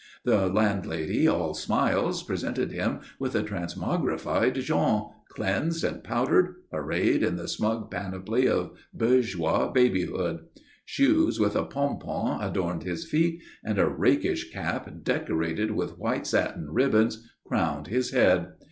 [0.25, 7.35] The landlady, all smiles, presented him with a transmogrified Jean, cleansed and powdered, arrayed in
[7.35, 10.39] the smug panoply of bourgeois babyhood.
[10.85, 16.71] Shoes with a pompon adorned his feet, and a rakish cap decorated with white satin
[16.71, 18.53] ribbons crowned his head.